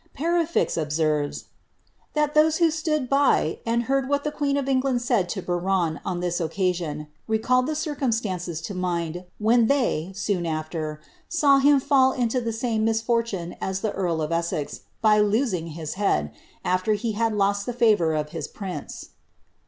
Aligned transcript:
Perefixe 0.15 0.77
observes, 0.77 1.43
^ 1.43 1.45
that 2.15 2.33
those 2.33 2.57
who 2.57 2.71
stood 2.71 3.07
by, 3.07 3.59
and 3.67 3.83
heard 3.83 4.09
what 4.09 4.23
the 4.23 4.31
queen 4.31 4.57
of 4.57 4.67
England 4.67 5.03
said 5.03 5.29
to 5.29 5.43
Biron 5.43 5.99
on 6.03 6.21
this 6.21 6.41
occasion, 6.41 7.05
readied 7.27 7.67
the 7.67 7.75
circiunstances 7.75 8.61
to 8.63 8.73
mind, 8.73 9.25
when 9.37 9.67
they, 9.67 10.11
soon 10.15 10.47
after, 10.47 11.01
saw 11.29 11.59
him 11.59 11.79
fidl 11.79 12.17
into 12.17 12.41
the 12.41 12.51
same 12.51 12.83
misfortune 12.83 13.55
as 13.61 13.81
the 13.81 13.91
earl 13.91 14.23
of 14.23 14.31
Essex, 14.31 14.79
by 15.03 15.19
losing 15.19 15.67
his 15.67 15.93
head, 15.93 16.31
after 16.65 16.93
he 16.93 17.11
had 17.11 17.31
lost 17.35 17.67
the 17.67 17.71
favour 17.71 18.15
of 18.15 18.29
his 18.31 18.47
prince.'' 18.47 19.09